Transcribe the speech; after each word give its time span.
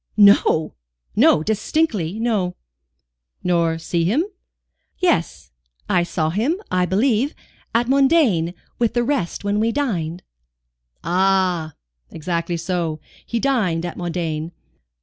"No, 0.17 0.73
no 1.15 1.43
distinctly 1.43 2.19
no." 2.19 2.55
"Nor 3.43 3.77
see 3.77 4.03
him?" 4.03 4.25
"Yes, 4.97 5.51
I 5.87 6.01
saw 6.01 6.31
him, 6.31 6.59
I 6.71 6.87
believe, 6.87 7.35
at 7.75 7.87
Modane 7.87 8.55
with 8.79 8.95
the 8.95 9.03
rest 9.03 9.43
when 9.43 9.59
we 9.59 9.71
dined." 9.71 10.23
"Ah! 11.03 11.75
exactly 12.09 12.57
so. 12.57 12.99
He 13.27 13.39
dined 13.39 13.85
at 13.85 13.95
Modane. 13.95 14.53